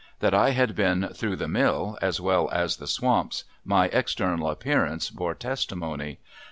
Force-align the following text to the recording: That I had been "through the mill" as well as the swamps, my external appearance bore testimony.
That 0.19 0.33
I 0.33 0.49
had 0.49 0.75
been 0.75 1.09
"through 1.09 1.35
the 1.35 1.47
mill" 1.47 1.95
as 2.01 2.19
well 2.19 2.49
as 2.51 2.77
the 2.77 2.87
swamps, 2.87 3.43
my 3.63 3.85
external 3.93 4.49
appearance 4.49 5.11
bore 5.11 5.35
testimony. 5.35 6.17